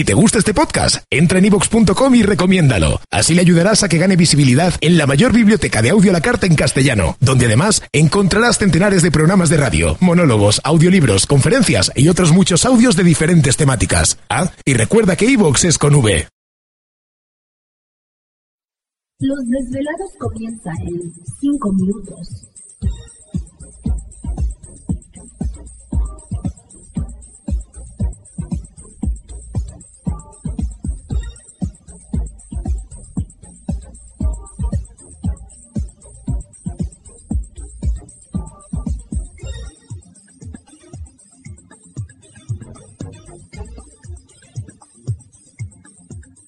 [0.00, 3.02] Si te gusta este podcast, entra en ivox.com y recomiéndalo.
[3.10, 6.22] Así le ayudarás a que gane visibilidad en la mayor biblioteca de audio a la
[6.22, 12.08] carta en castellano, donde además encontrarás centenares de programas de radio, monólogos, audiolibros, conferencias y
[12.08, 14.18] otros muchos audios de diferentes temáticas.
[14.30, 16.26] Ah, y recuerda que iVox es con V.
[19.18, 21.12] Los desvelados comienza en
[21.42, 22.50] 5 minutos.